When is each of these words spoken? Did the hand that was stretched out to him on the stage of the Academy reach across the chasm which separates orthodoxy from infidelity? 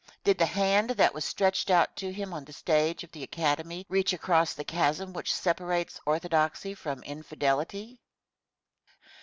Did 0.23 0.39
the 0.39 0.47
hand 0.47 0.89
that 0.89 1.13
was 1.13 1.23
stretched 1.25 1.69
out 1.69 1.95
to 1.97 2.11
him 2.11 2.33
on 2.33 2.43
the 2.43 2.53
stage 2.53 3.03
of 3.03 3.11
the 3.11 3.21
Academy 3.21 3.85
reach 3.87 4.13
across 4.13 4.55
the 4.55 4.63
chasm 4.63 5.13
which 5.13 5.31
separates 5.31 5.99
orthodoxy 6.07 6.73
from 6.73 7.03
infidelity? 7.03 7.99